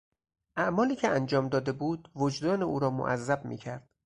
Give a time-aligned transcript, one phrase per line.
[0.55, 3.89] اعمالی که انجام داده بود وجدان او را معذب میکرد.